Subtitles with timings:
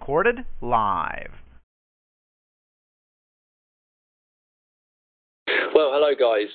[0.00, 1.32] Recorded live.
[5.74, 6.48] Well, hello guys.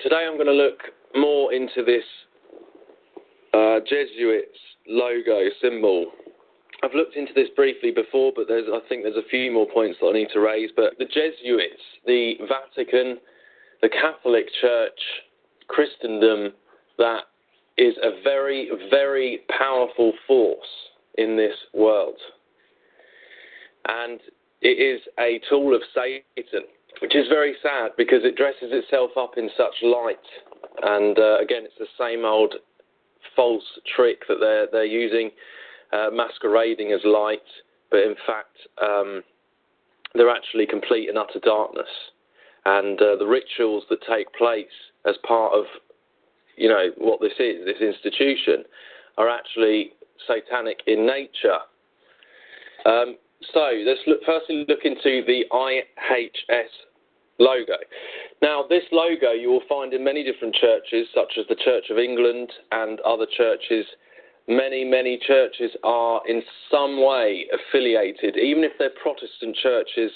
[0.00, 0.78] Today I'm going to look
[1.16, 2.04] more into this
[3.52, 4.56] uh, Jesuits
[4.86, 6.12] logo symbol.
[6.84, 10.06] I've looked into this briefly before, but I think there's a few more points that
[10.06, 10.70] I need to raise.
[10.74, 13.18] But the Jesuits, the Vatican,
[13.82, 15.00] the Catholic Church,
[15.66, 16.52] Christendom,
[16.96, 17.24] that
[17.76, 20.58] is a very, very powerful force
[21.18, 22.16] in this world.
[23.88, 24.20] And
[24.60, 26.62] it is a tool of Satan,
[27.00, 30.16] which is very sad because it dresses itself up in such light.
[30.82, 32.54] And uh, again, it's the same old
[33.34, 33.64] false
[33.96, 35.30] trick that they're, they're using,
[35.92, 37.40] uh, masquerading as light,
[37.90, 39.22] but in fact, um,
[40.14, 41.88] they're actually complete and utter darkness.
[42.64, 44.66] And uh, the rituals that take place
[45.04, 45.64] as part of,
[46.56, 48.64] you know, what this is, this institution,
[49.18, 49.92] are actually
[50.26, 51.58] satanic in nature.
[52.86, 53.16] Um,
[53.52, 56.70] so let's look, firstly look into the IHS
[57.38, 57.76] logo.
[58.40, 61.98] Now, this logo you will find in many different churches, such as the Church of
[61.98, 63.86] England and other churches.
[64.48, 70.10] Many, many churches are in some way affiliated, even if they're Protestant churches,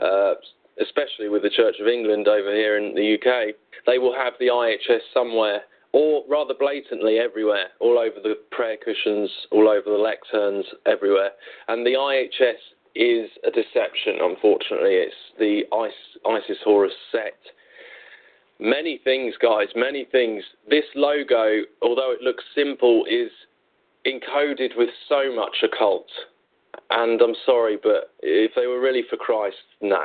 [0.00, 0.34] uh,
[0.80, 3.54] especially with the Church of England over here in the UK,
[3.86, 9.30] they will have the IHS somewhere or rather blatantly everywhere, all over the prayer cushions,
[9.50, 11.30] all over the lecterns, everywhere.
[11.68, 12.60] And the IHS
[12.94, 14.94] is a deception, unfortunately.
[14.94, 15.62] It's the
[16.26, 17.38] Isis Horus set.
[18.58, 20.44] Many things, guys, many things.
[20.68, 23.30] This logo, although it looks simple, is
[24.06, 26.08] encoded with so much occult.
[26.90, 30.04] And I'm sorry, but if they were really for Christ, no.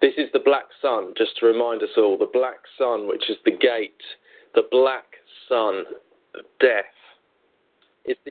[0.00, 2.18] This is the black sun, just to remind us all.
[2.18, 4.02] The black sun, which is the gate
[4.54, 5.04] the black
[5.48, 5.84] sun
[6.34, 6.84] of death
[8.04, 8.30] is the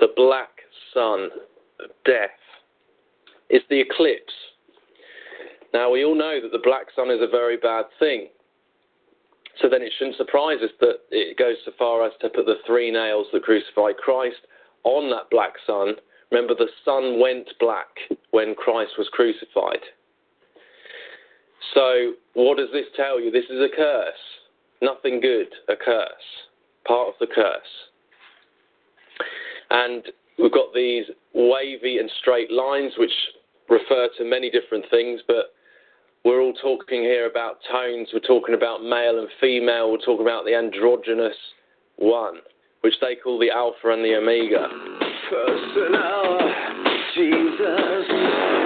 [0.00, 0.48] the black
[0.92, 1.28] sun
[1.80, 2.30] of death
[3.50, 4.32] is the eclipse.
[5.72, 8.28] Now, we all know that the black sun is a very bad thing.
[9.60, 12.58] So then it shouldn't surprise us that it goes so far as to put the
[12.66, 14.46] three nails that crucified Christ
[14.84, 15.94] on that black sun.
[16.30, 17.88] Remember, the sun went black
[18.30, 19.80] when Christ was crucified.
[21.74, 23.30] So, what does this tell you?
[23.30, 24.14] This is a curse.
[24.80, 26.28] Nothing good, a curse.
[26.86, 27.60] Part of the curse.
[29.70, 30.04] And
[30.38, 31.04] we've got these
[31.34, 33.12] wavy and straight lines which
[33.68, 35.52] refer to many different things, but
[36.24, 40.44] we're all talking here about tones, we're talking about male and female, we're talking about
[40.44, 41.36] the androgynous
[41.96, 42.36] one,
[42.82, 44.68] which they call the alpha and the omega.
[45.30, 46.38] Personal
[47.14, 48.57] Jesus.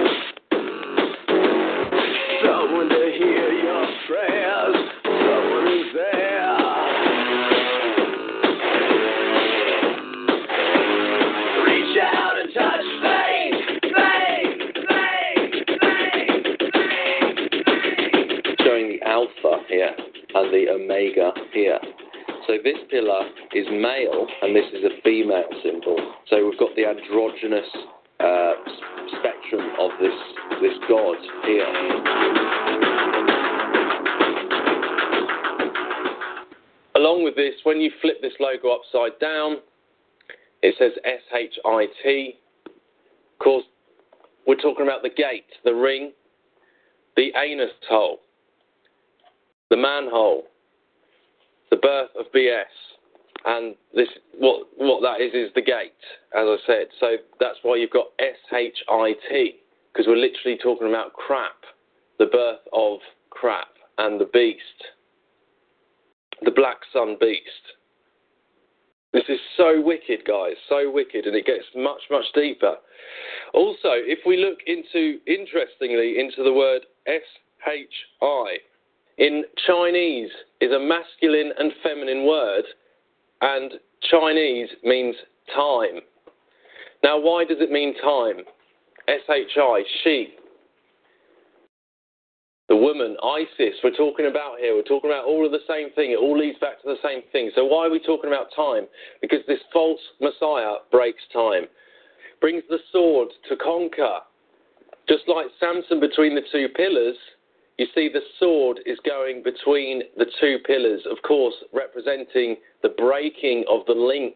[20.35, 21.79] And the omega here.
[22.47, 25.97] So this pillar is male and this is a female symbol.
[26.29, 27.69] So we've got the androgynous
[28.19, 28.53] uh,
[29.19, 30.13] spectrum of this
[30.61, 31.67] this god here.
[36.95, 39.57] Along with this, when you flip this logo upside down,
[40.61, 42.35] it says S H I T.
[42.65, 43.65] Of course,
[44.47, 46.13] we're talking about the gate, the ring,
[47.17, 48.19] the anus hole,
[49.73, 50.43] the manhole,
[51.71, 52.65] the birth of BS,
[53.45, 55.97] and this what what that is is the gate,
[56.37, 56.87] as I said.
[56.99, 59.55] So that's why you've got S H I T
[59.91, 61.57] because we're literally talking about crap,
[62.19, 62.99] the birth of
[63.31, 64.61] crap, and the beast,
[66.43, 67.41] the black sun beast.
[69.11, 72.75] This is so wicked, guys, so wicked, and it gets much, much deeper.
[73.55, 77.25] Also, if we look into, interestingly, into the word S
[77.67, 77.87] H
[78.21, 78.57] I,
[79.17, 80.29] in Chinese
[80.61, 82.63] is a masculine and feminine word,
[83.41, 83.73] and
[84.09, 85.15] Chinese means
[85.53, 86.01] time.
[87.03, 88.45] Now, why does it mean time?
[89.07, 90.35] S-H-I, she.
[92.69, 94.73] The woman, Isis, we're talking about here.
[94.73, 96.11] We're talking about all of the same thing.
[96.11, 97.51] It all leads back to the same thing.
[97.55, 98.87] So why are we talking about time?
[99.21, 101.63] Because this false Messiah breaks time,
[102.39, 104.19] brings the sword to conquer.
[105.09, 107.17] Just like Samson between the two pillars,
[107.77, 113.65] you see the sword is going between the two pillars, of course, representing the breaking
[113.69, 114.35] of the link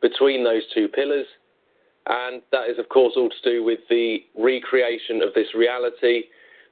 [0.00, 1.26] between those two pillars.
[2.06, 6.24] And that is, of course, all to do with the recreation of this reality,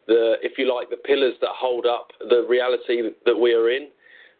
[0.07, 3.89] the, if you like, the pillars that hold up the reality that we are in.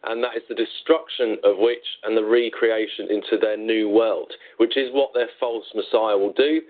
[0.03, 4.77] And that is the destruction of which and the recreation into their new world, which
[4.77, 6.61] is what their false Messiah will do.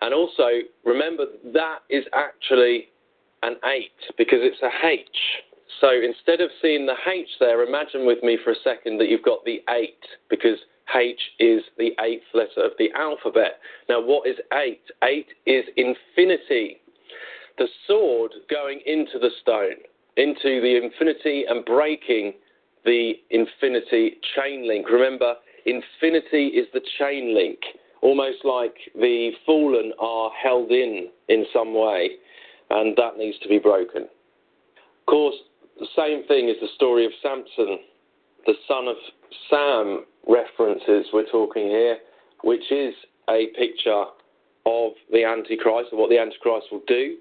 [0.00, 2.88] And also, remember, that is actually
[3.42, 5.06] an 8 because it's a H.
[5.80, 9.24] So instead of seeing the H there, imagine with me for a second that you've
[9.24, 9.94] got the 8
[10.28, 10.58] because
[10.94, 13.60] H is the eighth letter of the alphabet.
[13.88, 14.80] Now, what is 8?
[15.04, 16.78] 8 is infinity.
[17.58, 19.76] The sword going into the stone,
[20.16, 22.34] into the infinity and breaking
[22.84, 24.88] the infinity chain link.
[24.88, 25.34] Remember,
[25.66, 27.58] infinity is the chain link
[28.02, 32.10] almost like the fallen are held in in some way,
[32.70, 34.02] and that needs to be broken.
[34.02, 35.36] Of course,
[35.78, 37.78] the same thing is the story of Samson,
[38.46, 38.96] the son of
[39.48, 41.98] Sam references we're talking here,
[42.42, 42.94] which is
[43.30, 44.04] a picture
[44.66, 47.16] of the Antichrist, and what the Antichrist will do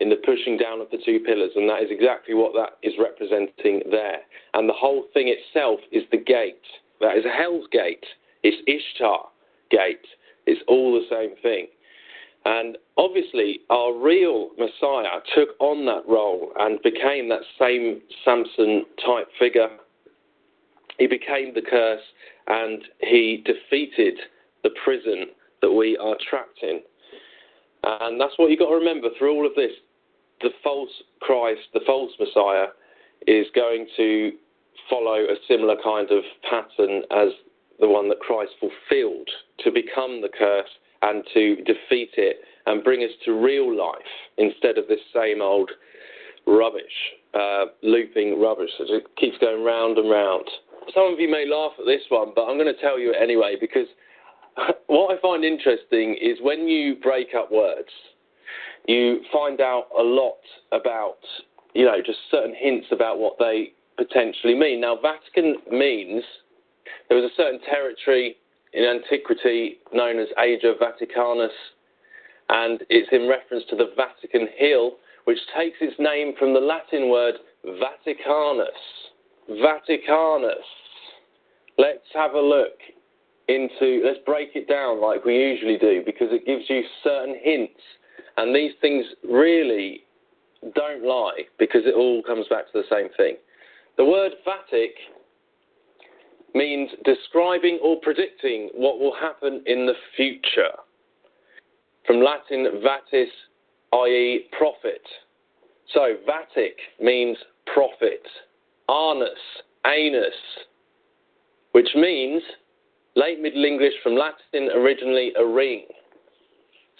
[0.00, 2.94] in the pushing down of the two pillars, and that is exactly what that is
[2.98, 4.20] representing there.
[4.54, 6.60] And the whole thing itself is the gate.
[7.00, 8.04] That is hell's gate.
[8.42, 9.26] It's Ishtar
[9.70, 10.06] gate.
[10.46, 11.68] It's all the same thing.
[12.46, 19.26] And obviously, our real Messiah took on that role and became that same Samson type
[19.36, 19.68] figure.
[20.96, 22.04] He became the curse
[22.46, 24.14] and he defeated
[24.62, 25.26] the prison
[25.60, 26.82] that we are trapped in.
[27.82, 29.72] And that's what you've got to remember through all of this.
[30.40, 32.66] The false Christ, the false Messiah,
[33.26, 34.30] is going to
[34.88, 37.30] follow a similar kind of pattern as
[37.80, 39.28] the one that Christ fulfilled
[39.64, 40.70] to become the curse
[41.02, 43.96] and to defeat it and bring us to real life
[44.38, 45.70] instead of this same old
[46.46, 46.84] rubbish,
[47.34, 50.44] uh, looping rubbish that keeps going round and round.
[50.94, 53.56] Some of you may laugh at this one, but I'm going to tell you anyway
[53.60, 53.86] because
[54.86, 57.90] what I find interesting is when you break up words,
[58.86, 60.38] you find out a lot
[60.72, 61.18] about,
[61.74, 64.80] you know, just certain hints about what they potentially mean.
[64.80, 66.22] Now, Vatican means
[67.08, 68.36] there was a certain territory
[68.76, 71.48] in antiquity known as Ager Vaticanus,
[72.50, 77.08] and it's in reference to the Vatican Hill, which takes its name from the Latin
[77.08, 78.68] word Vaticanus.
[79.50, 80.66] Vaticanus.
[81.78, 82.78] Let's have a look
[83.48, 87.80] into, let's break it down like we usually do, because it gives you certain hints,
[88.36, 90.02] and these things really
[90.74, 93.36] don't lie, because it all comes back to the same thing.
[93.96, 94.92] The word Vatic
[96.56, 100.72] means describing or predicting what will happen in the future.
[102.06, 103.28] From Latin vatis,
[103.92, 105.02] i.e., prophet.
[105.92, 107.36] So vatic means
[107.72, 108.22] prophet.
[108.88, 109.28] Anus,
[109.86, 110.34] anus,
[111.72, 112.42] which means
[113.16, 115.86] late Middle English from Latin originally a ring.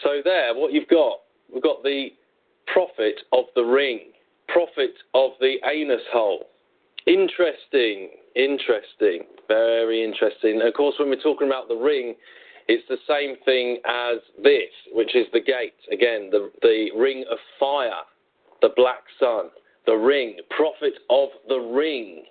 [0.02, 1.20] So there, what you've got,
[1.52, 2.08] we've got the
[2.66, 4.12] prophet of the ring,
[4.48, 6.46] prophet of the anus hole.
[7.06, 10.60] Interesting, interesting, very interesting.
[10.62, 12.14] Of course, when we're talking about the ring,
[12.68, 15.74] it's the same thing as this, which is the gate.
[15.92, 18.02] Again, the, the ring of fire,
[18.60, 19.50] the black sun,
[19.86, 22.24] the ring, prophet of the ring.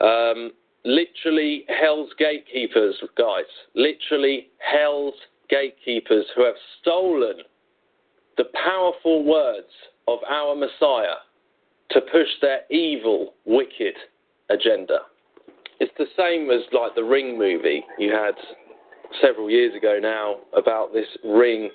[0.00, 0.52] Um,
[0.84, 3.44] literally, hell's gatekeepers, guys.
[3.74, 5.14] Literally, hell's
[5.48, 7.36] gatekeepers who have stolen
[8.36, 9.70] the powerful words
[10.08, 11.16] of our Messiah
[11.90, 13.94] to push their evil, wicked
[14.50, 14.98] agenda.
[15.80, 18.34] It's the same as like the Ring movie you had
[19.20, 21.70] several years ago now about this ring.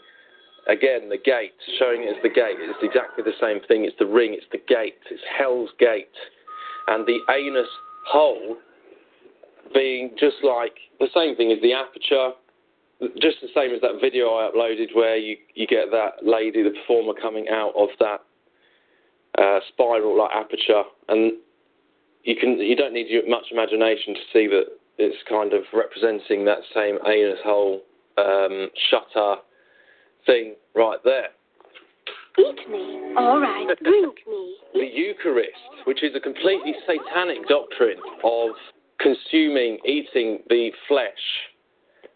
[0.68, 2.58] Again, the gate, showing it as the gate.
[2.60, 3.86] It's exactly the same thing.
[3.86, 6.14] It's the ring, it's the gate, it's Hell's Gate.
[6.88, 7.68] And the anus
[8.08, 8.58] hole
[9.74, 12.38] being just like the same thing as the aperture,
[13.20, 16.70] just the same as that video I uploaded where you, you get that lady, the
[16.70, 18.22] performer, coming out of that
[19.42, 21.34] uh, spiral like aperture, and
[22.24, 24.66] you can you don't need much imagination to see that
[24.98, 27.82] it's kind of representing that same anus hole
[28.18, 29.36] um, shutter
[30.26, 31.30] thing right there.
[32.40, 33.14] Eat me.
[33.18, 33.68] All right.
[33.84, 34.56] Drink me.
[34.74, 38.52] The Eucharist, which is a completely satanic doctrine of
[39.00, 41.10] consuming, eating the flesh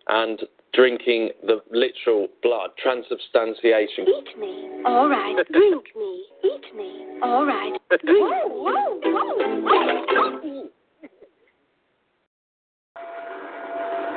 [0.07, 0.41] and
[0.75, 4.05] drinking the literal blood, transubstantiation.
[4.07, 4.69] Eat me.
[4.85, 5.35] All right.
[5.51, 6.25] Drink me.
[6.43, 7.19] Eat me.
[7.23, 7.73] All right.
[7.89, 10.69] Drink whoa, whoa, whoa.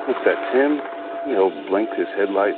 [0.07, 0.81] What's that, Tim?
[1.29, 2.57] You know, blinked his headlights.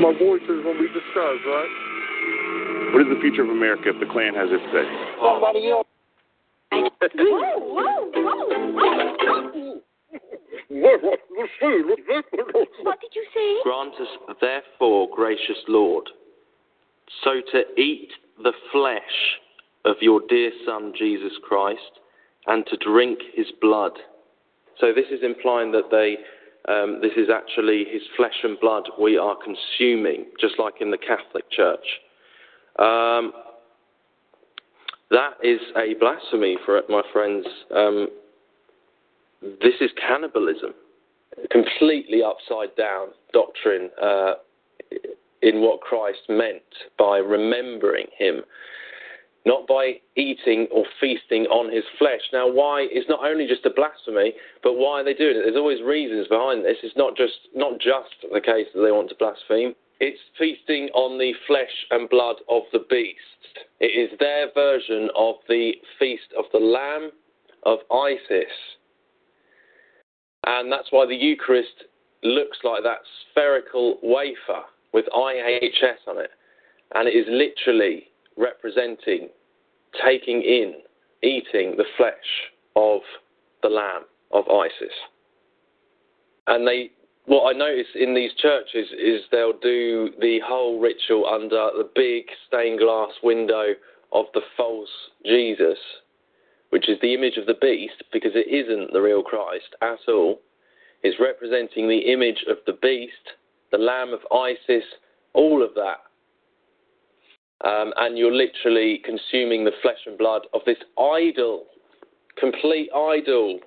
[0.00, 1.72] My voice is going to be discussed, right?
[2.94, 4.88] What is the future of America if the Klan has its say?
[5.20, 5.89] Somebody else.
[7.00, 7.12] What
[13.00, 13.56] did you say?
[13.62, 16.10] Grant us, therefore, gracious Lord,
[17.24, 18.10] so to eat
[18.42, 19.00] the flesh
[19.84, 22.00] of your dear Son, Jesus Christ,
[22.46, 23.92] and to drink his blood.
[24.78, 26.18] So this is implying that they,
[26.70, 30.98] um, this is actually his flesh and blood we are consuming, just like in the
[30.98, 31.86] Catholic Church.
[32.78, 33.32] Um,
[35.10, 37.46] that is a blasphemy for my friends.
[37.74, 38.08] Um,
[39.42, 40.74] this is cannibalism,
[41.50, 44.34] completely upside down doctrine uh,
[45.42, 46.62] in what Christ meant
[46.98, 48.42] by remembering him,
[49.46, 52.20] not by eating or feasting on his flesh.
[52.32, 52.86] Now, why?
[52.90, 55.42] It's not only just a blasphemy, but why are they doing it?
[55.42, 56.76] There's always reasons behind this.
[56.82, 59.74] It's not just not just the case that they want to blaspheme.
[60.00, 63.18] It's feasting on the flesh and blood of the beast.
[63.80, 67.10] It is their version of the feast of the Lamb
[67.64, 68.52] of Isis.
[70.46, 71.84] And that's why the Eucharist
[72.22, 76.30] looks like that spherical wafer with IHS on it.
[76.94, 78.04] And it is literally
[78.36, 79.28] representing
[80.04, 80.74] taking in,
[81.22, 82.14] eating the flesh
[82.76, 83.00] of
[83.62, 84.94] the Lamb of Isis.
[86.46, 86.90] And they,
[87.26, 92.24] what I notice in these churches is they'll do the whole ritual under the big
[92.48, 93.74] stained glass window
[94.12, 94.88] of the false
[95.24, 95.78] Jesus,
[96.70, 100.40] which is the image of the beast, because it isn't the real Christ at all.
[101.02, 103.14] It's representing the image of the beast,
[103.70, 104.84] the Lamb of Isis,
[105.32, 105.98] all of that.
[107.62, 111.66] Um, and you're literally consuming the flesh and blood of this idol,
[112.38, 113.60] complete idol.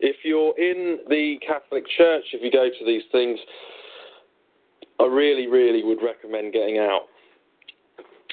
[0.00, 3.38] If you're in the Catholic Church, if you go to these things,
[5.00, 7.02] I really, really would recommend getting out.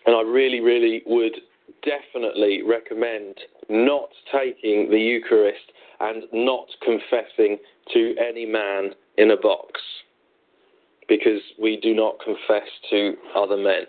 [0.06, 1.36] And I really, really would
[1.84, 3.36] definitely recommend
[3.70, 7.58] not taking the Eucharist and not confessing
[7.94, 9.82] to any man in a box
[11.08, 13.84] because we do not confess to other men.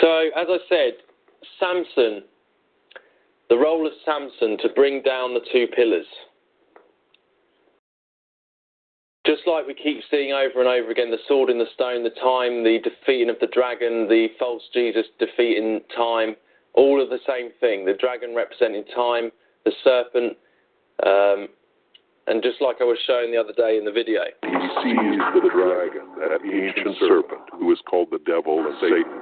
[0.00, 0.92] So, as I said,
[1.58, 2.22] Samson,
[3.50, 6.06] the role of Samson to bring down the two pillars.
[9.26, 12.10] Just like we keep seeing over and over again the sword in the stone, the
[12.10, 16.36] time, the defeating of the dragon, the false Jesus defeating time,
[16.74, 17.84] all of the same thing.
[17.84, 19.30] The dragon representing time,
[19.64, 20.38] the serpent,
[21.04, 21.48] um,
[22.28, 24.22] and just like I was showing the other day in the video.
[24.42, 29.20] He seized the dragon, that ancient serpent, who is called the devil and Satan.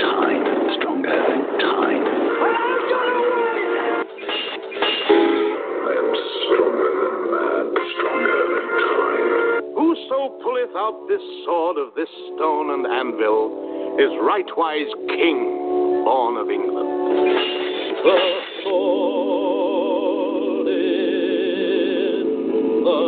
[0.00, 0.44] Time,
[0.80, 2.04] stronger than time.
[5.84, 6.10] I am
[6.44, 9.26] stronger than man, stronger than time.
[9.74, 16.50] Whoso pulleth out this sword of this stone and anvil is rightwise king, born of
[16.50, 16.88] England.
[18.04, 18.20] The
[18.64, 19.46] sword
[20.68, 22.24] in
[22.84, 23.00] the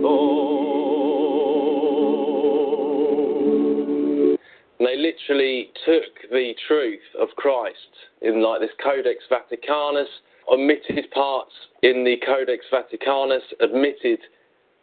[0.00, 0.47] stone.
[4.78, 7.76] And they literally took the truth of Christ
[8.22, 10.08] in like this Codex Vaticanus,
[10.50, 14.20] omitted parts in the Codex Vaticanus, admitted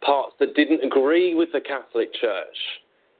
[0.02, 2.56] parts that didn't agree with the Catholic Church.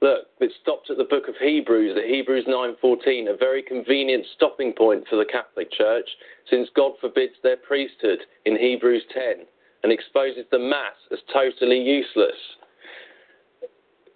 [0.03, 4.75] Look, it stopped at the book of Hebrews, the Hebrews 9:14, a very convenient stopping
[4.75, 6.09] point for the Catholic Church,
[6.51, 9.47] since God forbids their priesthood in Hebrews 10
[9.83, 12.37] and exposes the Mass as totally useless.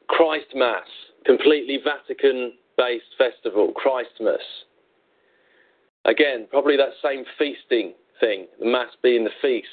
[0.08, 0.88] Christ Mass,
[1.24, 4.40] completely Vatican based festival, Christmas.
[6.06, 9.66] Again, probably that same feasting thing, the Mass being the feast.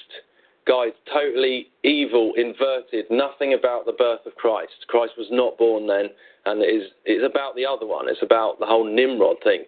[0.68, 4.74] Guys, totally evil, inverted, nothing about the birth of Christ.
[4.88, 6.08] Christ was not born then,
[6.46, 8.10] and it is, it's about the other one.
[8.10, 9.64] It's about the whole Nimrod thing.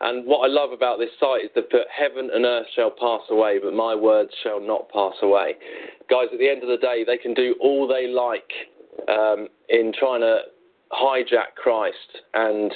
[0.00, 3.22] And what I love about this site is that put heaven and earth shall pass
[3.30, 5.54] away, but my words shall not pass away.
[6.10, 8.50] Guys, at the end of the day, they can do all they like
[9.08, 10.40] um, in trying to
[10.92, 12.72] hijack Christ and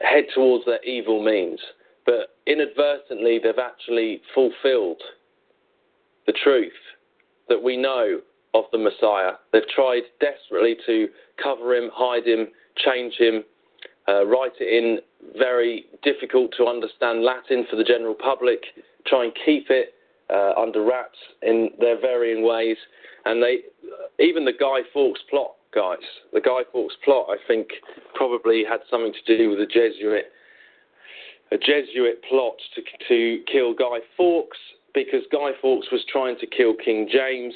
[0.00, 1.60] head towards their evil means.
[2.06, 5.02] But inadvertently, they've actually fulfilled
[6.26, 6.72] the truth
[7.48, 8.20] that we know
[8.54, 9.32] of the Messiah.
[9.52, 11.08] They've tried desperately to
[11.42, 13.44] cover him, hide him, change him,
[14.08, 14.98] uh, write it in
[15.38, 18.60] very difficult to understand Latin for the general public,
[19.06, 19.94] try and keep it
[20.30, 22.76] uh, under wraps in their varying ways.
[23.24, 23.58] And they,
[24.18, 27.68] even the Guy Fawkes plot, guys, the Guy Fawkes plot, I think,
[28.14, 30.26] probably had something to do with a Jesuit,
[31.52, 34.58] a Jesuit plot to to kill Guy Fawkes
[34.94, 37.54] because Guy Fawkes was trying to kill King James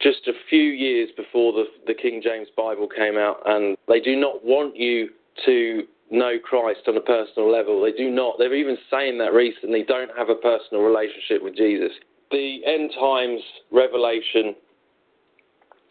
[0.00, 4.16] just a few years before the, the King James Bible came out, and they do
[4.16, 5.10] not want you
[5.44, 7.82] to know Christ on a personal level.
[7.82, 8.36] They do not.
[8.38, 9.84] They're even saying that recently.
[9.86, 11.92] Don't have a personal relationship with Jesus.
[12.30, 13.40] The end times
[13.70, 14.54] revelation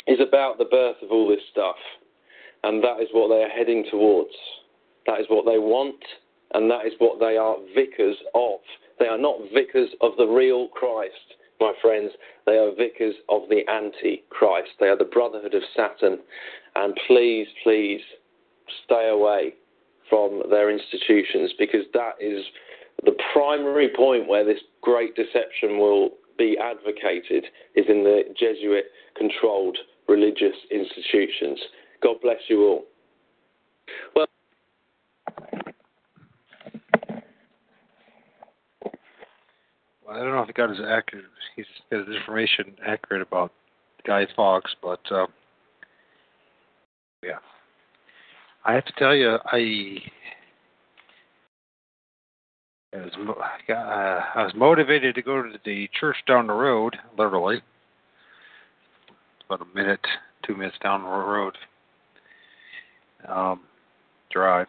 [0.08, 1.76] is about the birth of all this stuff,
[2.64, 4.34] and that is what they are heading towards.
[5.06, 6.04] That is what they want,
[6.54, 8.60] and that is what they are vicars of.
[9.00, 12.12] They are not vicars of the real Christ, my friends.
[12.46, 14.72] They are vicars of the Antichrist.
[14.80, 16.20] They are the brotherhood of Satan.
[16.76, 18.02] And please, please
[18.86, 19.54] stay away
[20.10, 22.44] from their institutions because that is
[23.04, 27.46] the primary point where this great deception will be advocated
[27.76, 28.86] is in the Jesuit
[29.16, 31.60] controlled religious institutions.
[32.02, 32.84] God bless you all.
[34.16, 34.28] Well,
[40.10, 41.26] I don't know if he got his accurate
[41.58, 43.52] he's got his information accurate about
[44.06, 45.26] Guy Fawkes, but uh,
[47.24, 47.40] yeah.
[48.64, 49.98] I have to tell you, I
[52.94, 53.12] I was,
[53.70, 57.62] uh, I was motivated to go to the church down the road, literally.
[59.50, 60.06] About a minute,
[60.46, 61.58] two minutes down the road.
[63.28, 63.62] Um,
[64.30, 64.68] drive.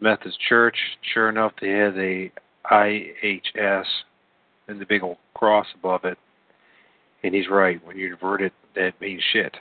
[0.00, 0.76] Methodist Church,
[1.14, 2.32] sure enough, they had a
[2.70, 3.84] IHS
[4.68, 6.18] and the big old cross above it.
[7.22, 7.84] And he's right.
[7.86, 9.56] When you invert it, that means shit.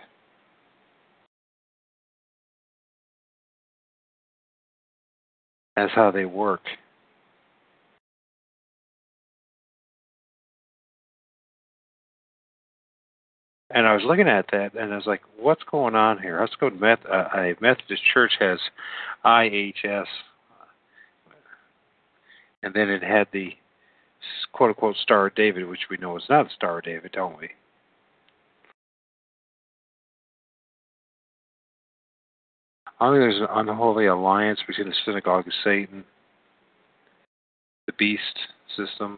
[5.76, 6.62] That's how they work.
[13.74, 16.56] And I was looking at that, and I was like, "What's going on here?" Let's
[16.56, 18.60] go to uh, a Methodist church has
[19.26, 20.06] IHS,
[22.62, 23.58] and then it had the
[24.52, 27.40] quote unquote Star of David, which we know is not a Star of David, don't
[27.40, 27.50] we?
[33.00, 36.04] I think there's an unholy alliance between the synagogue of Satan,
[37.88, 38.38] the beast
[38.78, 39.18] system,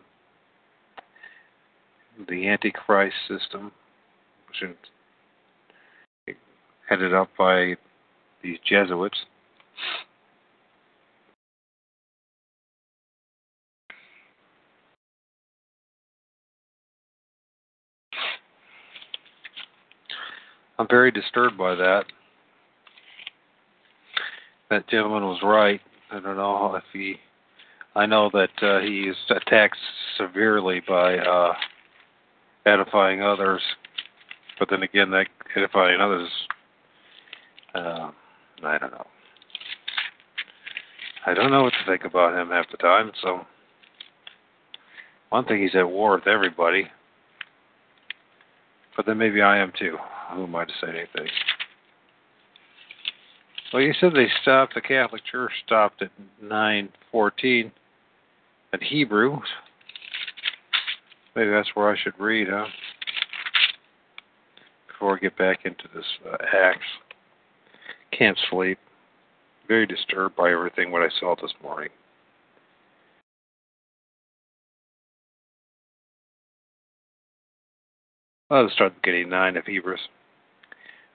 [2.30, 3.74] the Antichrist system,
[6.89, 7.76] headed up by
[8.44, 9.18] these Jesuits.
[20.78, 22.06] I'm very disturbed by that
[24.70, 25.82] that gentleman was right.
[26.12, 27.15] I don't know if he.
[27.96, 29.78] I know that uh, he is attacked
[30.18, 31.54] severely by uh,
[32.65, 33.62] edifying others,
[34.60, 36.30] but then again, that edifying others,
[37.74, 38.12] uh,
[38.63, 39.08] I don't know.
[41.26, 43.12] I don't know what to think about him half the time.
[43.22, 43.41] So,
[45.30, 46.88] one thing he's at war with everybody,
[48.96, 49.98] but then maybe I am too.
[50.34, 51.32] Who am I to say anything?
[53.74, 54.76] Well, you said they stopped.
[54.76, 57.72] The Catholic Church stopped at 9:14
[58.72, 59.41] at Hebrew.
[61.36, 62.68] Maybe that's where I should read, huh?
[64.95, 66.86] Before I get back into this uh, Acts.
[68.12, 68.77] Can't sleep.
[69.67, 71.89] Very disturbed by everything what I saw this morning.
[78.49, 79.99] I'll start getting nine of Hebrews.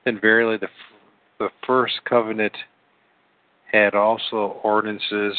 [0.04, 0.68] Then verily the
[1.38, 2.54] the first covenant
[3.72, 5.34] had also ordinances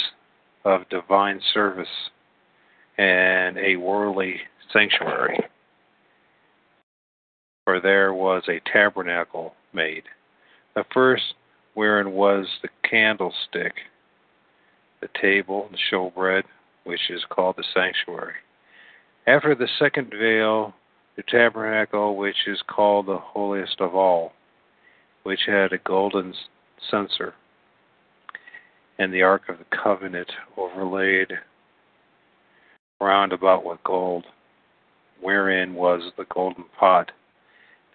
[0.66, 1.88] of divine service
[2.98, 4.38] and a worldly
[4.74, 5.38] sanctuary.
[7.72, 10.04] For there was a tabernacle made,
[10.76, 11.36] the first
[11.74, 13.76] wherein was the candlestick,
[15.00, 16.44] the table, the showbread,
[16.84, 18.34] which is called the sanctuary.
[19.26, 20.74] After the second veil,
[21.16, 24.34] the tabernacle, which is called the holiest of all
[25.24, 26.34] which had a golden
[26.90, 27.36] censer,
[29.00, 31.40] and the Ark of the Covenant overlaid
[33.00, 34.26] round about with gold,
[35.22, 37.14] wherein was the golden pot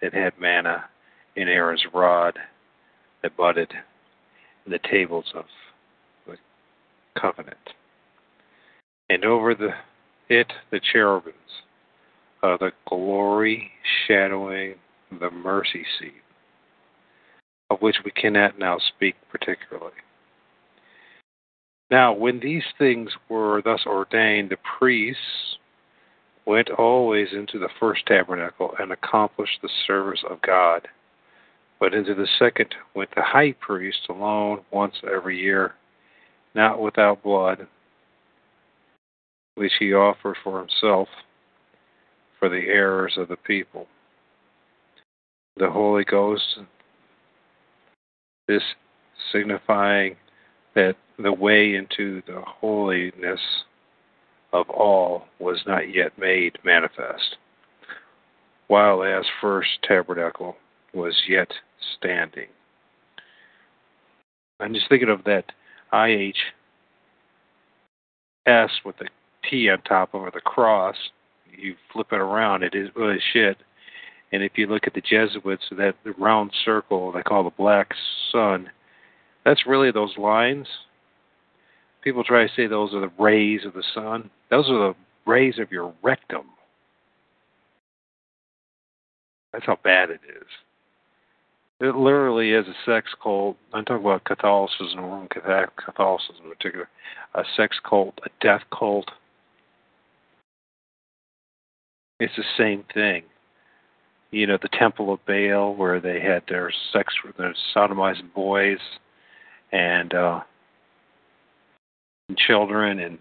[0.01, 0.85] that had manna
[1.35, 2.37] in Aaron's rod,
[3.23, 3.71] abutted
[4.65, 5.45] in the tables of
[6.25, 6.35] the
[7.19, 7.57] covenant.
[9.09, 9.69] And over the
[10.29, 11.35] it the cherubims
[12.43, 13.71] of the glory
[14.07, 14.75] shadowing
[15.19, 16.21] the mercy seat,
[17.69, 19.93] of which we cannot now speak particularly.
[21.89, 25.21] Now, when these things were thus ordained, the priests
[26.47, 30.87] went always into the first tabernacle and accomplished the service of God.
[31.77, 35.73] But into the second went the high priest alone once every year,
[36.55, 37.67] not without blood,
[39.55, 41.09] which he offered for himself
[42.39, 43.85] for the errors of the people.
[45.57, 46.59] The Holy Ghost,
[48.47, 48.63] this
[49.33, 50.15] signifying
[50.75, 53.41] that the way into the holiness
[54.57, 57.37] of all was not yet made manifest,
[58.67, 60.55] while as first tabernacle
[60.93, 61.49] was yet
[61.97, 62.47] standing.
[64.59, 65.45] I'm just thinking of that
[65.93, 66.33] IHS
[68.83, 69.07] with the
[69.49, 70.95] T on top of the cross.
[71.55, 73.57] You flip it around, it is really shit.
[74.31, 77.93] And if you look at the Jesuits, that round circle they call the black
[78.31, 78.69] sun,
[79.45, 80.67] that's really those lines.
[82.03, 84.29] People try to say those are the rays of the sun.
[84.49, 86.45] Those are the rays of your rectum.
[89.51, 90.47] That's how bad it is.
[91.79, 93.57] It literally is a sex cult.
[93.73, 96.89] I'm talking about Catholicism, Roman Catholicism in particular.
[97.35, 99.09] A sex cult, a death cult.
[102.19, 103.23] It's the same thing
[104.31, 108.79] you know, the Temple of Baal, where they had their sex, with their sodomizing boys
[109.71, 110.41] and, uh,
[112.29, 113.17] and children, and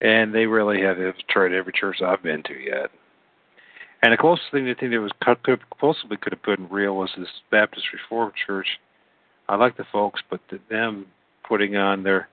[0.00, 0.96] and they really have
[1.28, 2.90] tried every church I've been to yet.
[4.02, 6.96] And the closest thing I think that was could, possibly could have put in real
[6.96, 8.66] was this Baptist Reformed Church.
[9.48, 11.06] I like the folks, but the, them
[11.48, 12.28] putting on their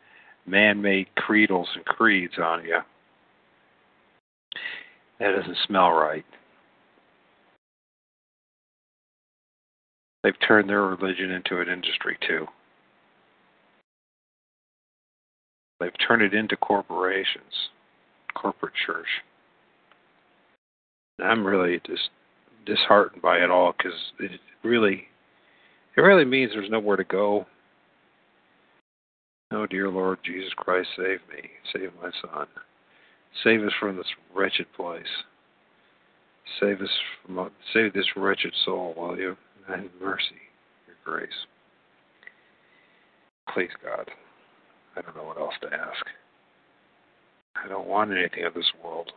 [0.45, 2.79] man-made creedals and creeds on you.
[5.19, 6.25] That doesn't smell right.
[10.23, 12.47] They've turned their religion into an industry too.
[15.79, 17.69] They've turned it into corporations,
[18.35, 19.07] corporate church.
[21.17, 22.09] And I'm really just
[22.65, 25.07] disheartened by it all because it really,
[25.97, 27.47] it really means there's nowhere to go
[29.53, 31.49] Oh, dear Lord Jesus Christ, save me.
[31.73, 32.47] Save my son.
[33.43, 35.03] Save us from this wretched place.
[36.59, 36.89] Save us
[37.25, 39.35] from save this wretched soul, will you?
[39.69, 40.41] And mercy,
[40.87, 41.29] your grace.
[43.53, 44.09] Please, God.
[44.95, 46.05] I don't know what else to ask.
[47.55, 49.11] I don't want anything of this world.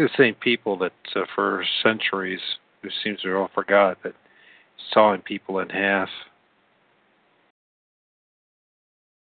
[0.00, 2.40] the same people that uh, for centuries
[2.82, 4.14] it seems to all forgot that
[4.92, 6.08] sawing people in half.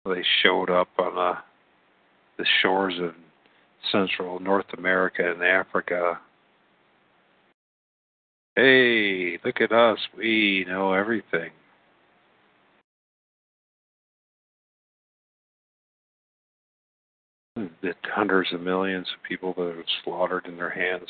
[0.07, 1.37] They showed up on
[2.39, 3.15] the shores of
[3.91, 6.21] Central North America and Africa.
[8.55, 9.99] Hey, look at us.
[10.17, 11.51] We know everything.
[17.83, 21.09] the hundreds of millions of people that were slaughtered in their hands.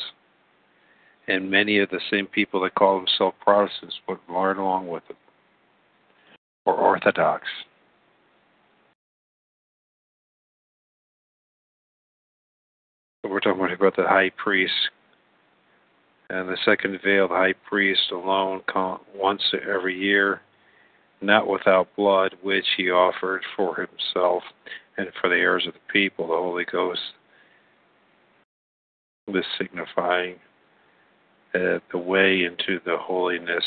[1.28, 5.16] And many of the same people that call themselves Protestants went right along with it,
[6.64, 7.44] or Orthodox.
[13.28, 14.72] We're talking about the high priest.
[16.28, 18.62] And the second veil, the high priest alone,
[19.14, 20.40] once every year,
[21.20, 24.42] not without blood, which he offered for himself
[24.96, 27.00] and for the heirs of the people, the Holy Ghost.
[29.32, 30.36] This signifying
[31.52, 33.64] that the way into the holiness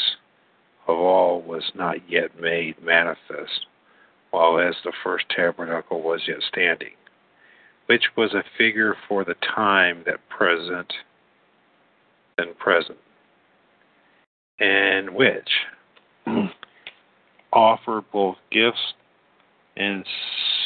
[0.87, 3.67] of all was not yet made manifest,
[4.31, 6.93] while as the first tabernacle was yet standing,
[7.89, 10.93] which was a figure for the time that present
[12.37, 12.99] and present,
[14.59, 15.49] and which
[17.51, 18.93] offer both gifts
[19.75, 20.05] and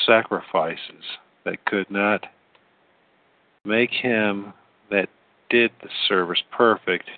[0.05, 1.05] sacrifices
[1.45, 2.25] that could not
[3.63, 4.51] make him
[4.91, 5.07] that
[5.49, 7.09] did the service perfect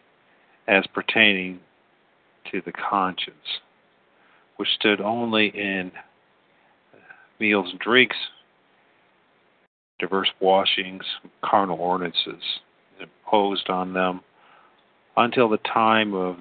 [0.68, 1.60] as pertaining
[2.52, 3.60] to the conscience,
[4.58, 5.92] which stood only in
[7.40, 8.18] meals and drinks,
[10.00, 11.04] diverse washings,
[11.44, 12.42] carnal ordinances
[13.00, 14.22] imposed on them,
[15.18, 16.38] until the time of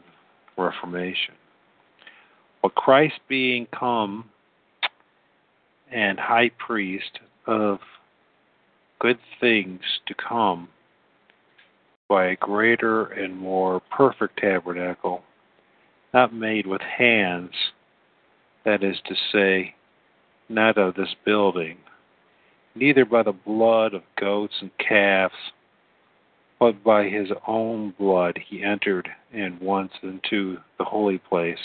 [0.57, 1.35] Reformation.
[2.63, 4.31] But Christ being come
[5.93, 7.79] and high priest of
[8.99, 10.69] good things to come
[12.09, 15.23] by a greater and more perfect tabernacle,
[16.13, 17.53] not made with hands,
[18.65, 19.75] that is to say,
[20.49, 21.77] not of this building,
[22.75, 25.35] neither by the blood of goats and calves,
[26.59, 31.59] but by his own blood he entered in once into the holy place,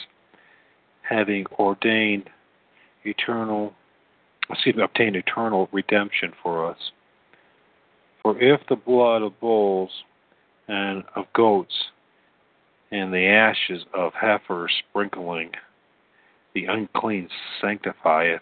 [1.01, 2.29] having ordained
[3.05, 3.73] eternal,
[4.49, 6.91] excuse me, obtained eternal redemption for us.
[8.21, 9.91] For if the blood of bulls
[10.67, 11.73] and of goats
[12.91, 15.51] and the ashes of heifers sprinkling
[16.53, 17.29] the unclean
[17.61, 18.41] sanctifieth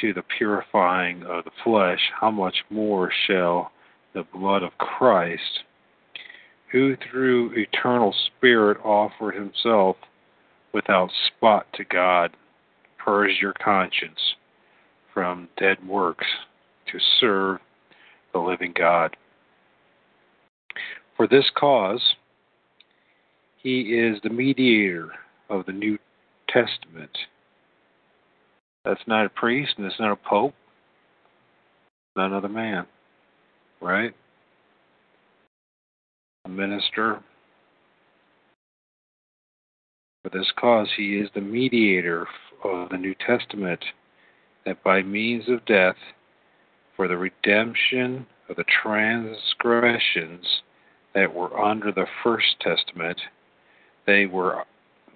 [0.00, 3.72] to the purifying of the flesh, how much more shall
[4.14, 5.60] the blood of Christ,
[6.72, 9.96] who through eternal Spirit offered himself
[10.72, 12.36] without spot to God,
[12.98, 14.18] purge your conscience
[15.14, 16.26] from dead works
[16.92, 17.58] to serve
[18.32, 19.16] the living God.
[21.16, 22.02] For this cause,
[23.62, 25.12] he is the mediator
[25.48, 25.98] of the New
[26.48, 27.16] Testament.
[28.86, 30.54] That's not a priest and it's not a pope,
[32.14, 32.86] not another man,
[33.80, 34.14] right?
[36.44, 37.20] A minister.
[40.22, 42.28] For this cause, he is the mediator
[42.62, 43.84] of the New Testament,
[44.64, 45.96] that by means of death,
[46.96, 50.46] for the redemption of the transgressions
[51.12, 53.20] that were under the first testament,
[54.06, 54.62] they were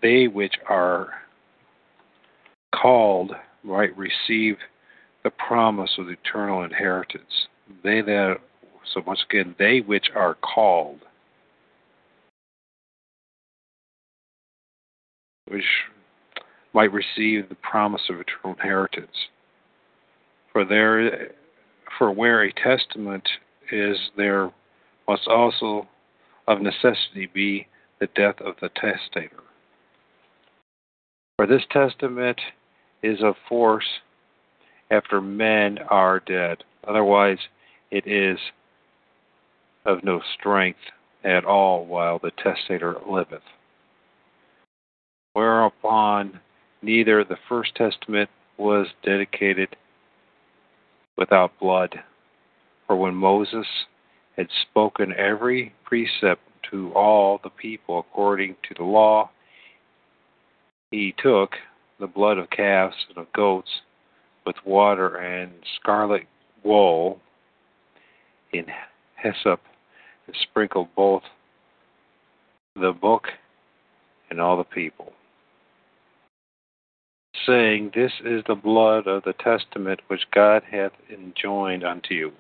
[0.02, 1.10] they which are
[2.74, 4.56] called might receive
[5.22, 7.48] the promise of eternal inheritance.
[7.82, 8.38] They that
[8.92, 11.00] so once again, they which are called,
[15.48, 15.64] which
[16.72, 19.28] might receive the promise of eternal inheritance.
[20.52, 21.28] For there,
[21.98, 23.28] for where a testament
[23.70, 24.50] is, there
[25.08, 25.86] must also
[26.48, 27.66] of necessity be
[28.00, 29.42] the death of the testator.
[31.36, 32.40] For this testament
[33.02, 33.86] is of force
[34.90, 36.64] after men are dead.
[36.86, 37.38] Otherwise,
[37.90, 38.38] it is
[39.84, 40.80] of no strength
[41.24, 43.42] at all while the testator liveth.
[45.32, 46.40] Whereupon
[46.82, 49.76] neither the first testament was dedicated
[51.16, 52.00] without blood.
[52.86, 53.66] For when Moses
[54.36, 59.30] had spoken every precept to all the people according to the law,
[60.90, 61.52] he took
[62.00, 63.70] the blood of calves and of goats
[64.46, 66.26] with water and scarlet
[66.64, 67.20] wool
[68.52, 68.64] in
[69.16, 69.60] hyssop
[70.26, 71.22] and sprinkled both
[72.74, 73.28] the book
[74.30, 75.12] and all the people,
[77.46, 82.32] saying, This is the blood of the testament which God hath enjoined unto you.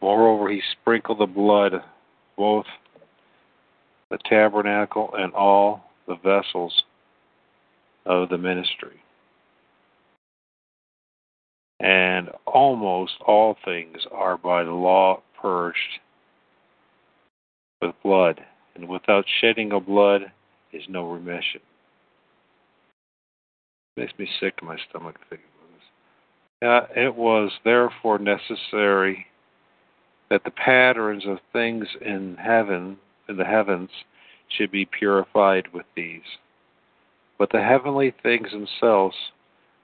[0.00, 1.72] Moreover, he sprinkled the blood
[2.36, 2.66] both
[4.10, 6.82] the tabernacle and all the vessels
[8.06, 9.00] of the ministry.
[11.80, 16.00] And almost all things are by the law purged
[17.80, 18.40] with blood,
[18.74, 20.30] and without shedding of blood
[20.72, 21.60] is no remission.
[23.96, 25.46] Makes me sick to my stomach thinking
[26.60, 26.98] about this.
[26.98, 29.26] Uh, it was therefore necessary
[30.28, 33.90] that the patterns of things in heaven, in the heavens,
[34.48, 36.20] should be purified with these
[37.40, 39.16] but the heavenly things themselves,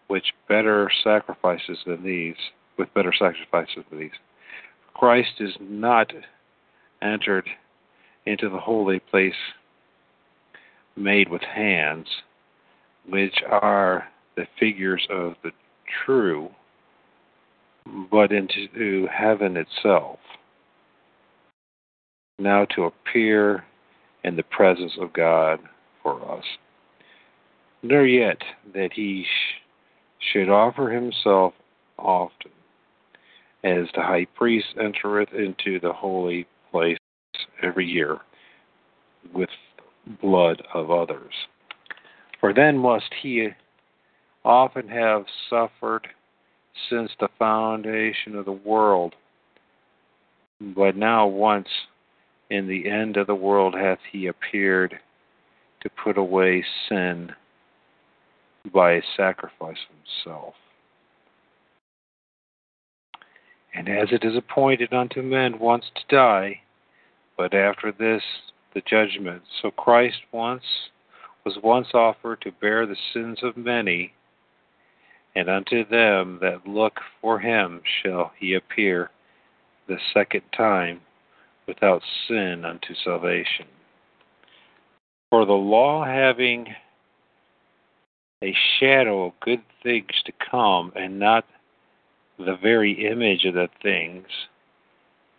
[0.09, 2.37] which better sacrifices than these,
[2.77, 4.11] with better sacrifices than these.
[4.93, 6.13] Christ is not
[7.01, 7.49] entered
[8.27, 9.33] into the holy place
[10.97, 12.07] made with hands,
[13.09, 15.51] which are the figures of the
[16.05, 16.51] true,
[18.11, 20.19] but into heaven itself,
[22.39, 23.65] now to appear
[24.25, 25.59] in the presence of God
[26.03, 26.45] for us
[27.89, 28.39] nor yet
[28.75, 29.63] that he sh-
[30.33, 31.55] should offer himself
[31.99, 32.51] often,
[33.63, 36.99] as the high priest entereth into the holy place
[37.63, 38.19] every year
[39.33, 39.51] with
[40.21, 41.33] blood of others.
[42.41, 43.49] For then must he
[44.45, 46.07] often have suffered
[46.89, 49.15] since the foundation of the world.
[50.61, 51.69] But now, once
[52.51, 54.99] in the end of the world, hath he appeared
[55.83, 57.35] to put away sin
[58.73, 60.55] by a sacrifice of himself.
[63.75, 66.63] And as it is appointed unto men once to die,
[67.37, 68.23] but after this
[68.77, 69.43] the judgment.
[69.63, 70.63] So Christ once
[71.45, 74.13] was once offered to bear the sins of many,
[75.35, 79.11] and unto them that look for him shall he appear
[79.89, 81.01] the second time
[81.67, 83.67] without sin unto salvation.
[85.31, 86.67] For the law having
[88.43, 91.45] a shadow of good things to come and not
[92.39, 94.27] the very image of the things,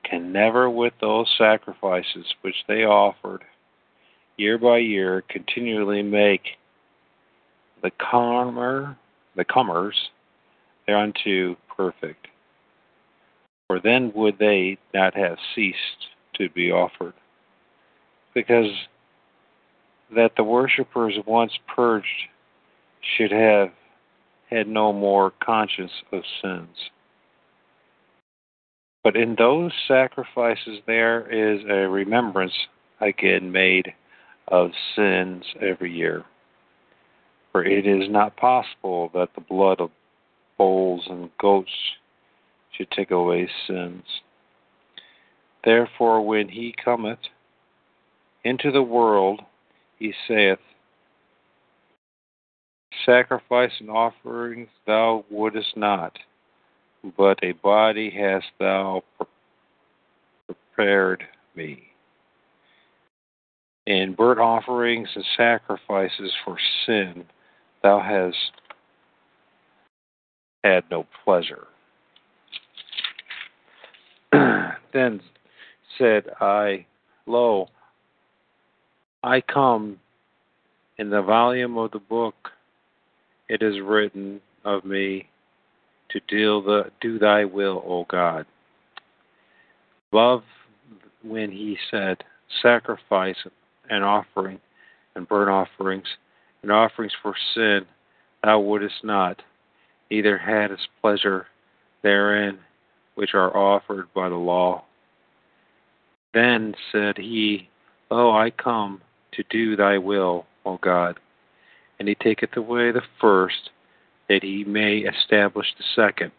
[0.03, 3.43] can never with those sacrifices which they offered
[4.37, 6.41] year by year continually make
[7.83, 8.97] the comer
[9.35, 9.95] the comers
[10.87, 12.27] thereunto perfect.
[13.67, 17.13] For then would they not have ceased to be offered.
[18.33, 18.71] Because
[20.15, 22.29] that the worshippers once purged
[23.01, 23.69] should have
[24.49, 26.89] had no more conscience of sins.
[29.03, 32.53] But in those sacrifices there is a remembrance
[32.99, 33.93] again made
[34.47, 36.23] of sins every year.
[37.51, 39.91] For it is not possible that the blood of
[40.57, 41.71] bulls and goats
[42.71, 44.03] should take away sins.
[45.63, 47.19] Therefore, when he cometh
[48.43, 49.41] into the world,
[49.97, 50.59] he saith,
[53.05, 56.17] Sacrifice and offerings thou wouldest not,
[57.17, 59.03] but a body hast thou
[60.45, 61.23] prepared
[61.55, 61.83] me.
[63.85, 67.25] In burnt offerings and sacrifices for sin
[67.83, 68.51] thou hast
[70.63, 71.67] had no pleasure.
[74.93, 75.21] then
[75.97, 76.85] said I,
[77.25, 77.69] Lo,
[79.23, 79.99] I come
[80.97, 82.35] in the volume of the book
[83.49, 85.27] it is written of me
[86.09, 88.45] to deal the do thy will, O God.
[90.11, 90.43] Love
[91.23, 92.23] when he said,
[92.61, 93.35] Sacrifice
[93.89, 94.59] and offering
[95.15, 96.07] and burnt offerings
[96.61, 97.85] and offerings for sin
[98.43, 99.41] thou wouldest not,
[100.09, 101.47] neither hadst pleasure
[102.03, 102.57] therein
[103.15, 104.83] which are offered by the law.
[106.33, 107.67] Then said he,
[108.09, 109.01] Lo, I come
[109.33, 111.19] to do thy will, O God.
[111.99, 113.71] And he taketh away the first,
[114.29, 116.31] that he may establish the second,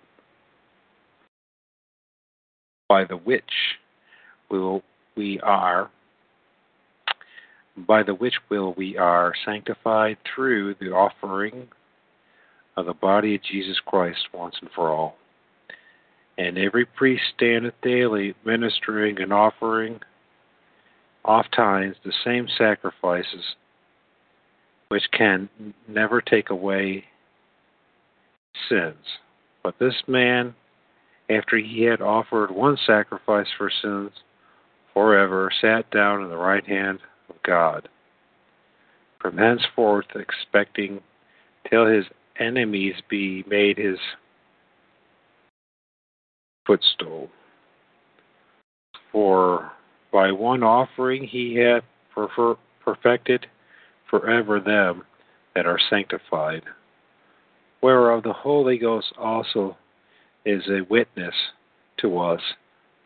[2.88, 3.76] by the which
[4.50, 4.82] will
[5.16, 5.90] we are
[7.86, 11.68] by the which will we are sanctified through the offering
[12.76, 15.16] of the body of Jesus Christ once and for all.
[16.36, 20.00] And every priest standeth daily ministering and offering
[21.24, 23.56] oft times the same sacrifices
[24.88, 25.48] which can
[25.86, 27.04] never take away
[28.68, 29.04] sins.
[29.62, 30.54] But this man,
[31.30, 34.12] after he had offered one sacrifice for sins
[34.94, 37.88] forever, sat down in the right hand of God,
[39.20, 41.00] from henceforth expecting
[41.68, 42.04] till his
[42.38, 43.98] enemies be made his
[46.66, 47.28] footstool.
[49.12, 49.72] For
[50.12, 51.82] by one offering he hath
[52.84, 53.46] perfected
[54.08, 55.04] forever them
[55.54, 56.62] that are sanctified,
[57.82, 59.76] whereof the Holy Ghost also
[60.44, 61.34] is a witness
[61.98, 62.40] to us,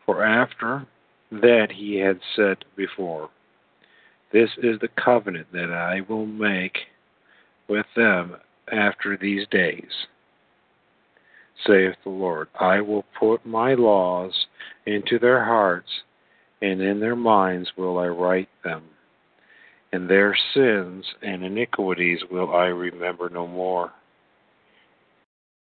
[0.05, 0.85] for after
[1.31, 3.29] that he had said before,
[4.31, 6.77] This is the covenant that I will make
[7.67, 8.35] with them
[8.71, 10.07] after these days,
[11.65, 12.47] saith the Lord.
[12.59, 14.47] I will put my laws
[14.85, 15.89] into their hearts,
[16.61, 18.83] and in their minds will I write them
[19.93, 23.91] and their sins and iniquities will I remember no more.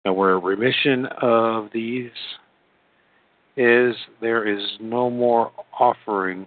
[0.04, 2.10] Now, where remission of these
[3.56, 6.46] is, there is no more offering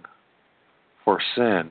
[1.06, 1.70] for sin.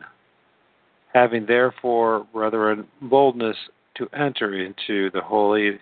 [1.13, 3.57] Having therefore, brethren, boldness
[3.97, 5.77] to enter into the holy,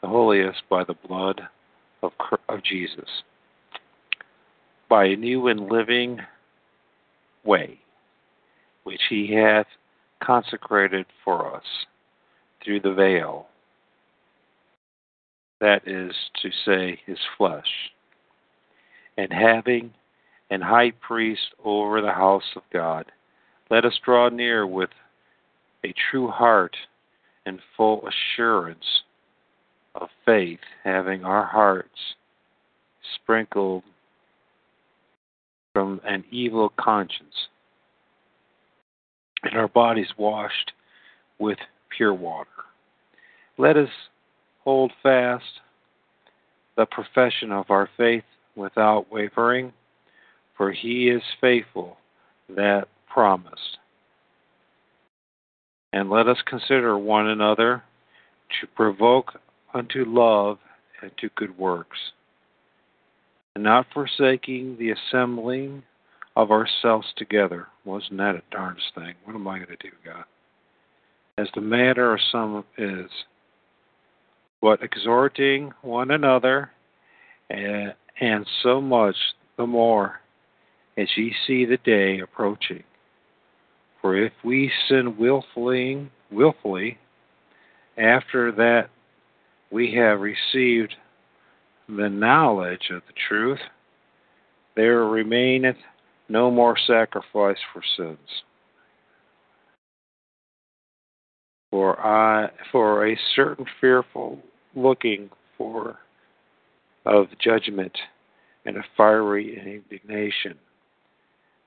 [0.00, 1.42] the holiest by the blood
[2.02, 2.12] of,
[2.48, 3.08] of Jesus,
[4.88, 6.20] by a new and living
[7.44, 7.81] way
[8.84, 9.66] which he hath
[10.22, 11.64] consecrated for us
[12.64, 13.46] through the veil,
[15.60, 16.12] that is
[16.42, 17.90] to say, his flesh,
[19.16, 19.92] and having
[20.50, 23.06] an high priest over the house of God,
[23.70, 24.90] let us draw near with
[25.84, 26.76] a true heart
[27.46, 29.02] and full assurance
[29.94, 32.16] of faith, having our hearts
[33.14, 33.82] sprinkled
[35.72, 37.48] from an evil conscience
[39.42, 40.72] and our bodies washed
[41.38, 41.58] with
[41.96, 42.48] pure water.
[43.58, 43.90] Let us
[44.64, 45.44] hold fast
[46.76, 48.24] the profession of our faith
[48.56, 49.72] without wavering,
[50.56, 51.96] for he is faithful
[52.48, 53.78] that promised.
[55.92, 57.82] And let us consider one another
[58.60, 59.40] to provoke
[59.74, 60.58] unto love
[61.02, 61.98] and to good works,
[63.54, 65.82] and not forsaking the assembling
[66.36, 67.68] of ourselves together.
[67.84, 69.14] Wasn't that a darndest thing?
[69.24, 70.24] What am I going to do, God?
[71.38, 73.10] As the matter of some is,
[74.60, 76.70] but exhorting one another,
[77.50, 79.16] and, and so much
[79.56, 80.20] the more
[80.96, 82.84] as ye see the day approaching.
[84.00, 86.98] For if we sin wilfully, wilfully,
[87.96, 88.90] after that
[89.70, 90.94] we have received
[91.88, 93.60] the knowledge of the truth,
[94.76, 95.76] there remaineth
[96.32, 98.42] no more sacrifice for sins.
[101.70, 104.38] For I for a certain fearful
[104.74, 105.98] looking for
[107.04, 107.96] of judgment
[108.64, 110.58] and a fiery indignation,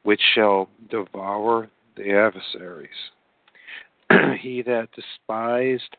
[0.04, 2.90] which shall devour the adversaries.
[4.40, 5.98] he that despised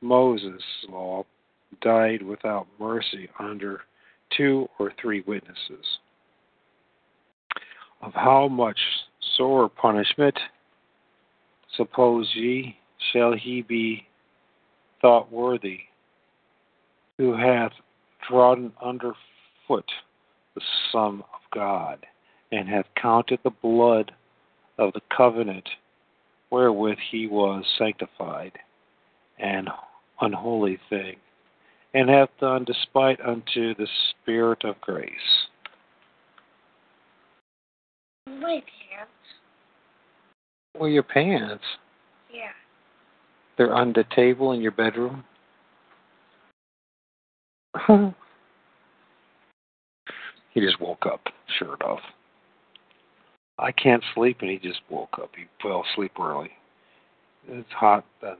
[0.00, 1.24] Moses' law
[1.82, 3.82] died without mercy under
[4.34, 5.98] two or three witnesses.
[8.00, 8.78] Of how much
[9.36, 10.38] sore punishment,
[11.76, 12.76] suppose ye,
[13.12, 14.06] shall he be
[15.00, 15.80] thought worthy,
[17.16, 17.72] who hath
[18.26, 19.12] trodden under
[19.66, 19.90] foot
[20.54, 20.60] the
[20.92, 22.06] Son of God,
[22.52, 24.12] and hath counted the blood
[24.78, 25.68] of the covenant
[26.50, 28.52] wherewith he was sanctified
[29.38, 29.68] an
[30.20, 31.16] unholy thing,
[31.94, 35.48] and hath done despite unto the Spirit of grace.
[38.40, 39.12] My pants.
[40.78, 41.64] Well, your pants.
[42.32, 42.50] Yeah.
[43.56, 45.24] They're on the table in your bedroom.
[50.54, 51.20] he just woke up,
[51.58, 52.00] sure enough.
[53.58, 55.30] I can't sleep, and he just woke up.
[55.36, 56.50] He fell asleep early.
[57.48, 58.36] It's hot then.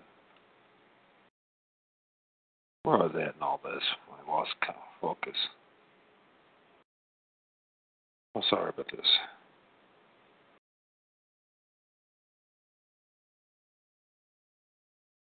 [2.84, 3.82] Where was that in all this?
[4.11, 4.51] I lost
[5.01, 5.34] focus.
[8.34, 9.07] I'm sorry about this.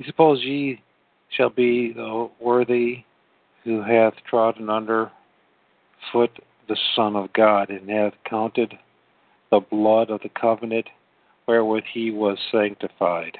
[0.03, 0.81] Suppose ye
[1.29, 3.03] shall be the worthy
[3.63, 5.11] who hath trodden under
[6.11, 6.31] foot
[6.67, 8.77] the Son of God, and hath counted
[9.51, 10.87] the blood of the covenant
[11.47, 13.37] wherewith he was sanctified,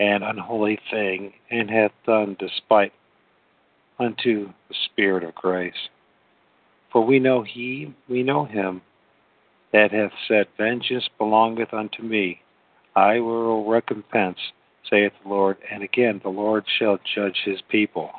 [0.00, 2.92] an unholy thing, and hath done despite
[3.98, 5.88] unto the Spirit of grace.
[6.90, 8.82] For we know he, we know him
[9.72, 12.40] that hath said, Vengeance belongeth unto me,
[12.94, 14.38] I will recompense,
[14.90, 15.56] saith the Lord.
[15.70, 18.10] And again, the Lord shall judge his people.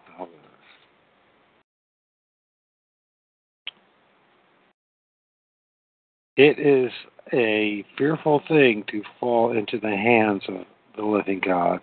[6.38, 6.92] It is
[7.34, 10.66] a fearful thing to fall into the hands of
[10.96, 11.82] the living God.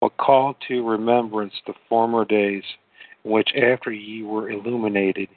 [0.00, 2.62] But call to remembrance the former days,
[3.24, 5.28] in which after ye were illuminated,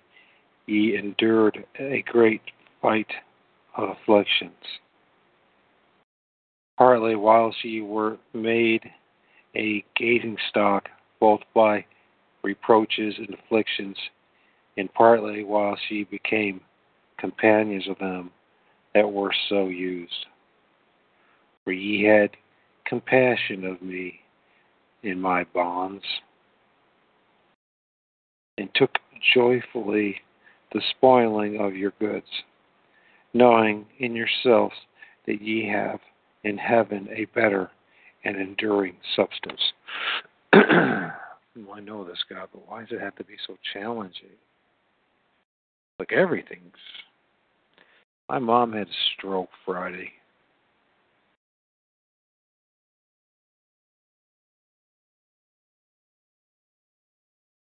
[0.67, 2.41] ye endured a great
[2.81, 3.07] fight
[3.77, 4.51] of afflictions.
[6.77, 8.91] Partly while ye were made
[9.55, 11.85] a gazing stock, both by
[12.43, 13.97] reproaches and afflictions,
[14.77, 16.61] and partly while ye became
[17.17, 18.31] companions of them
[18.93, 20.27] that were so used.
[21.63, 22.37] For ye had
[22.85, 24.21] compassion of me
[25.01, 26.03] in my bonds,
[28.57, 28.97] and took
[29.33, 30.21] joyfully
[30.73, 32.27] the spoiling of your goods,
[33.33, 34.75] knowing in yourselves
[35.25, 35.99] that ye have
[36.47, 37.69] in heaven a better
[38.23, 39.61] and enduring substance.
[40.53, 44.29] I know this, God, but why does it have to be so challenging?
[45.99, 46.61] Like everything's.
[48.29, 50.11] My mom had a stroke Friday.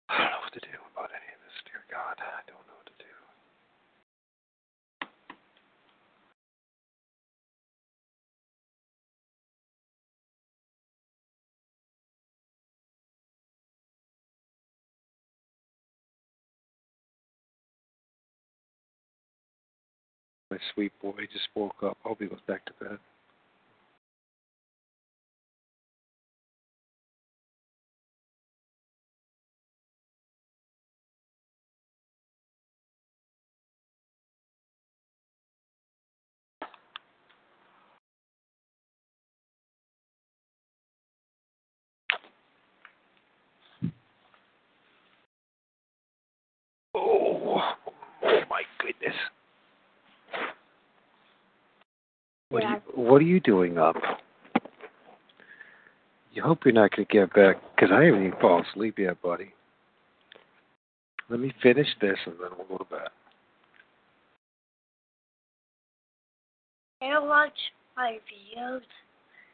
[0.09, 2.15] I don't know what to do about any of this, dear God.
[2.17, 3.05] I don't know what to do.
[20.48, 21.97] My sweet boy just woke up.
[22.03, 22.97] Hope he goes back to bed.
[46.95, 47.61] Oh,
[48.23, 49.15] oh my goodness.
[52.95, 53.95] what are you doing up?
[56.33, 59.21] You hope you're not going to get back, because I haven't even fallen asleep yet,
[59.21, 59.53] buddy.
[61.29, 63.09] Let me finish this and then we'll go to bed.
[67.01, 67.53] Can I watch
[67.95, 68.17] my
[68.57, 68.81] videos?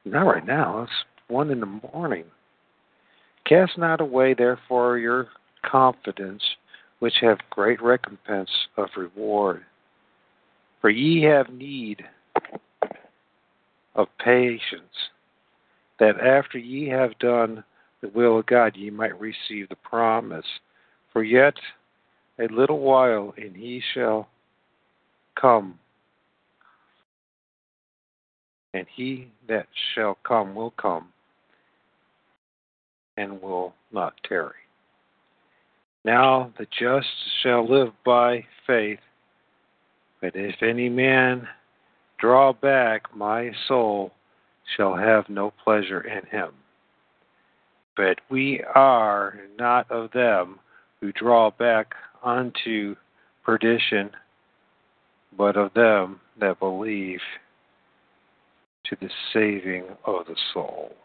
[0.06, 0.84] Not right now.
[0.84, 0.92] It's
[1.28, 2.26] one in the morning.
[3.46, 5.28] Cast not away, therefore, your
[5.70, 6.42] confidence,
[7.00, 9.64] which have great recompense of reward.
[10.82, 12.04] For ye have need
[13.96, 15.10] of patience,
[16.00, 17.64] that after ye have done
[18.02, 20.46] the will of God, ye might receive the promise.
[21.14, 21.54] For yet
[22.40, 24.28] a little while, and he shall
[25.40, 25.80] come,
[28.74, 31.08] and he that shall come will come,
[33.16, 34.52] and will not tarry.
[36.04, 37.08] Now the just
[37.42, 39.00] shall live by faith,
[40.22, 41.48] but if any man
[42.18, 44.12] draw back, my soul
[44.76, 46.52] shall have no pleasure in him.
[47.96, 50.60] But we are not of them
[51.00, 51.94] who draw back
[52.24, 52.96] unto
[53.44, 54.12] perdition,
[55.38, 57.22] but of them that believe
[58.86, 60.96] to the saving of the soul.